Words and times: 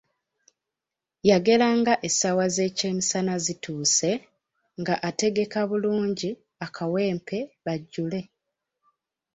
Yageranga 1.29 1.93
essaawa 2.07 2.45
z’ekyemisana 2.55 3.33
zituuse, 3.45 4.11
nga 4.81 4.95
ategeka 5.09 5.59
bulungi 5.69 6.29
akawempe 6.65 7.37
bajjule. 7.65 8.19